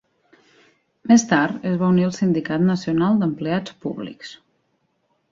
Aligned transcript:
Més 1.09 1.25
tard 1.31 1.67
es 1.71 1.75
va 1.81 1.89
unir 1.93 2.07
al 2.07 2.15
Sindicat 2.19 2.63
Nacional 2.69 3.19
d'Empleats 3.25 3.75
Públics. 3.87 4.33